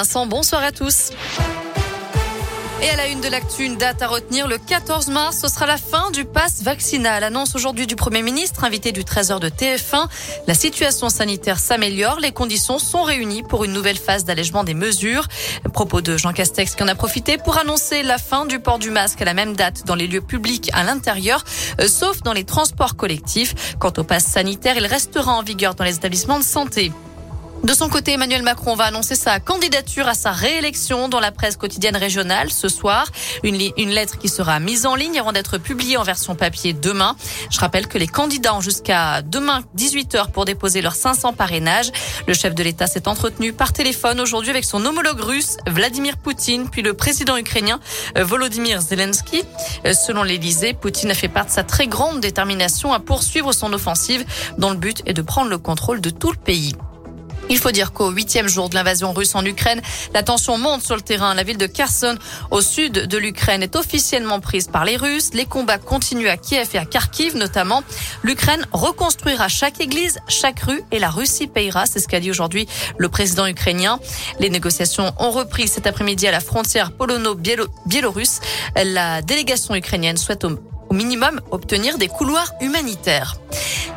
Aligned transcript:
Vincent, 0.00 0.26
bonsoir 0.26 0.62
à 0.62 0.70
tous. 0.70 1.10
Et 2.80 2.88
à 2.88 2.94
la 2.94 3.08
une 3.08 3.20
de 3.20 3.26
l'actu, 3.26 3.64
une 3.64 3.76
date 3.76 4.00
à 4.00 4.06
retenir, 4.06 4.46
le 4.46 4.56
14 4.56 5.08
mars, 5.08 5.38
ce 5.42 5.48
sera 5.48 5.66
la 5.66 5.76
fin 5.76 6.12
du 6.12 6.24
pass 6.24 6.62
vaccinal. 6.62 7.24
Annonce 7.24 7.56
aujourd'hui 7.56 7.88
du 7.88 7.96
Premier 7.96 8.22
ministre, 8.22 8.62
invité 8.62 8.92
du 8.92 9.02
13h 9.02 9.40
de 9.40 9.48
TF1. 9.48 10.06
La 10.46 10.54
situation 10.54 11.08
sanitaire 11.08 11.58
s'améliore, 11.58 12.20
les 12.20 12.30
conditions 12.30 12.78
sont 12.78 13.02
réunies 13.02 13.42
pour 13.42 13.64
une 13.64 13.72
nouvelle 13.72 13.96
phase 13.96 14.24
d'allègement 14.24 14.62
des 14.62 14.74
mesures. 14.74 15.26
Propos 15.72 16.00
de 16.00 16.16
Jean 16.16 16.32
Castex 16.32 16.76
qui 16.76 16.82
en 16.84 16.88
a 16.88 16.94
profité 16.94 17.36
pour 17.36 17.58
annoncer 17.58 18.04
la 18.04 18.18
fin 18.18 18.46
du 18.46 18.60
port 18.60 18.78
du 18.78 18.92
masque 18.92 19.20
à 19.20 19.24
la 19.24 19.34
même 19.34 19.56
date 19.56 19.84
dans 19.84 19.96
les 19.96 20.06
lieux 20.06 20.20
publics 20.20 20.70
à 20.74 20.84
l'intérieur, 20.84 21.42
euh, 21.80 21.88
sauf 21.88 22.22
dans 22.22 22.34
les 22.34 22.44
transports 22.44 22.94
collectifs. 22.94 23.74
Quant 23.80 23.92
au 23.96 24.04
pass 24.04 24.24
sanitaire, 24.24 24.76
il 24.76 24.86
restera 24.86 25.32
en 25.32 25.42
vigueur 25.42 25.74
dans 25.74 25.82
les 25.82 25.96
établissements 25.96 26.38
de 26.38 26.44
santé. 26.44 26.92
De 27.64 27.74
son 27.74 27.88
côté, 27.88 28.12
Emmanuel 28.12 28.42
Macron 28.42 28.76
va 28.76 28.84
annoncer 28.84 29.16
sa 29.16 29.40
candidature 29.40 30.06
à 30.06 30.14
sa 30.14 30.30
réélection 30.30 31.08
dans 31.08 31.18
la 31.18 31.32
presse 31.32 31.56
quotidienne 31.56 31.96
régionale 31.96 32.50
ce 32.50 32.68
soir. 32.68 33.06
Une, 33.42 33.58
lettre 33.90 34.16
qui 34.16 34.28
sera 34.28 34.60
mise 34.60 34.86
en 34.86 34.94
ligne 34.94 35.18
avant 35.18 35.32
d'être 35.32 35.58
publiée 35.58 35.96
en 35.96 36.04
version 36.04 36.36
papier 36.36 36.72
demain. 36.72 37.16
Je 37.50 37.58
rappelle 37.58 37.88
que 37.88 37.98
les 37.98 38.06
candidats 38.06 38.54
ont 38.54 38.60
jusqu'à 38.60 39.22
demain 39.22 39.62
18h 39.76 40.30
pour 40.30 40.44
déposer 40.44 40.82
leurs 40.82 40.94
500 40.94 41.32
parrainages. 41.32 41.90
Le 42.28 42.34
chef 42.34 42.54
de 42.54 42.62
l'État 42.62 42.86
s'est 42.86 43.08
entretenu 43.08 43.52
par 43.52 43.72
téléphone 43.72 44.20
aujourd'hui 44.20 44.50
avec 44.50 44.64
son 44.64 44.84
homologue 44.86 45.20
russe 45.20 45.56
Vladimir 45.66 46.16
Poutine, 46.16 46.68
puis 46.70 46.82
le 46.82 46.94
président 46.94 47.36
ukrainien 47.36 47.80
euh, 48.16 48.24
Volodymyr 48.24 48.80
Zelensky. 48.80 49.42
Euh, 49.84 49.94
selon 49.94 50.22
l'Élysée, 50.22 50.74
Poutine 50.74 51.10
a 51.10 51.14
fait 51.14 51.28
part 51.28 51.46
de 51.46 51.50
sa 51.50 51.64
très 51.64 51.88
grande 51.88 52.20
détermination 52.20 52.92
à 52.92 53.00
poursuivre 53.00 53.52
son 53.52 53.72
offensive 53.72 54.24
dont 54.58 54.70
le 54.70 54.76
but 54.76 55.02
est 55.06 55.12
de 55.12 55.22
prendre 55.22 55.50
le 55.50 55.58
contrôle 55.58 56.00
de 56.00 56.10
tout 56.10 56.30
le 56.30 56.38
pays. 56.38 56.74
Il 57.50 57.58
faut 57.58 57.70
dire 57.70 57.92
qu'au 57.92 58.10
huitième 58.10 58.48
jour 58.48 58.68
de 58.68 58.74
l'invasion 58.74 59.12
russe 59.12 59.34
en 59.34 59.44
Ukraine, 59.44 59.80
la 60.14 60.22
tension 60.22 60.58
monte 60.58 60.82
sur 60.82 60.96
le 60.96 61.02
terrain. 61.02 61.34
La 61.34 61.42
ville 61.42 61.56
de 61.56 61.66
Kherson, 61.66 62.16
au 62.50 62.60
sud 62.60 62.92
de 62.92 63.18
l'Ukraine, 63.18 63.62
est 63.62 63.76
officiellement 63.76 64.40
prise 64.40 64.68
par 64.68 64.84
les 64.84 64.96
Russes. 64.96 65.30
Les 65.32 65.46
combats 65.46 65.78
continuent 65.78 66.28
à 66.28 66.36
Kiev 66.36 66.68
et 66.74 66.78
à 66.78 66.84
Kharkiv 66.84 67.36
notamment. 67.36 67.82
L'Ukraine 68.22 68.66
reconstruira 68.72 69.48
chaque 69.48 69.80
église, 69.80 70.18
chaque 70.28 70.60
rue 70.60 70.82
et 70.90 70.98
la 70.98 71.10
Russie 71.10 71.46
payera. 71.46 71.86
C'est 71.86 72.00
ce 72.00 72.08
qu'a 72.08 72.20
dit 72.20 72.30
aujourd'hui 72.30 72.68
le 72.98 73.08
président 73.08 73.46
ukrainien. 73.46 73.98
Les 74.40 74.50
négociations 74.50 75.12
ont 75.18 75.30
repris 75.30 75.68
cet 75.68 75.86
après-midi 75.86 76.26
à 76.26 76.32
la 76.32 76.40
frontière 76.40 76.92
polono-biélorusse. 76.92 78.40
La 78.76 79.22
délégation 79.22 79.74
ukrainienne 79.74 80.16
souhaite 80.16 80.44
au 80.44 80.58
minimum 80.92 81.40
obtenir 81.50 81.98
des 81.98 82.08
couloirs 82.08 82.52
humanitaires. 82.60 83.36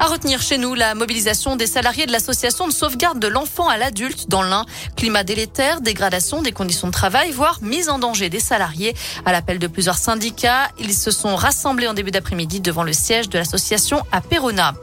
À 0.00 0.06
retenir 0.06 0.40
chez 0.40 0.58
nous 0.58 0.74
la 0.74 0.94
mobilisation 0.94 1.56
des 1.56 1.66
salariés 1.66 2.06
de 2.06 2.12
l'association 2.12 2.68
de 2.68 2.72
sauvegarde 2.72 3.18
de 3.18 3.26
l'enfant 3.26 3.68
à 3.68 3.76
l'adulte 3.76 4.28
dans 4.28 4.42
l'un. 4.42 4.64
Climat 4.94 5.24
délétère, 5.24 5.80
dégradation 5.80 6.40
des 6.40 6.52
conditions 6.52 6.86
de 6.86 6.92
travail, 6.92 7.32
voire 7.32 7.58
mise 7.62 7.88
en 7.88 7.98
danger 7.98 8.28
des 8.28 8.38
salariés. 8.38 8.94
À 9.26 9.32
l'appel 9.32 9.58
de 9.58 9.66
plusieurs 9.66 9.98
syndicats, 9.98 10.68
ils 10.78 10.94
se 10.94 11.10
sont 11.10 11.34
rassemblés 11.34 11.88
en 11.88 11.94
début 11.94 12.12
d'après-midi 12.12 12.60
devant 12.60 12.84
le 12.84 12.92
siège 12.92 13.28
de 13.28 13.38
l'association 13.38 14.04
à 14.12 14.20
Perona. 14.20 14.74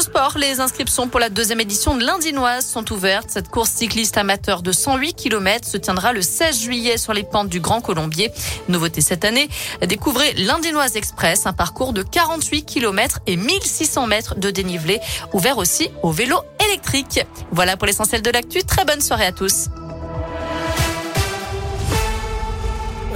Sport. 0.00 0.38
Les 0.38 0.60
inscriptions 0.60 1.08
pour 1.08 1.20
la 1.20 1.28
deuxième 1.28 1.60
édition 1.60 1.96
de 1.96 2.04
l'Indinoise 2.04 2.66
sont 2.66 2.92
ouvertes. 2.92 3.30
Cette 3.30 3.48
course 3.48 3.70
cycliste 3.70 4.16
amateur 4.16 4.62
de 4.62 4.72
108 4.72 5.14
km 5.14 5.66
se 5.66 5.76
tiendra 5.76 6.12
le 6.12 6.22
16 6.22 6.60
juillet 6.60 6.98
sur 6.98 7.12
les 7.12 7.24
pentes 7.24 7.48
du 7.48 7.60
Grand 7.60 7.80
Colombier. 7.80 8.30
Nouveauté 8.68 9.00
cette 9.00 9.24
année, 9.24 9.48
découvrez 9.86 10.32
l'Indinoise 10.34 10.96
Express, 10.96 11.46
un 11.46 11.52
parcours 11.52 11.92
de 11.92 12.02
48 12.02 12.64
km 12.64 13.20
et 13.26 13.36
1600 13.36 14.06
mètres 14.06 14.34
de 14.36 14.50
dénivelé, 14.50 15.00
ouvert 15.32 15.58
aussi 15.58 15.90
au 16.02 16.10
vélo 16.10 16.38
électrique. 16.68 17.20
Voilà 17.50 17.76
pour 17.76 17.86
l'essentiel 17.86 18.22
de 18.22 18.30
l'actu. 18.30 18.62
Très 18.64 18.84
bonne 18.84 19.00
soirée 19.00 19.26
à 19.26 19.32
tous. 19.32 19.66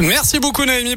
Merci 0.00 0.41
beaucoup 0.41 0.64
Naomi. 0.64 0.96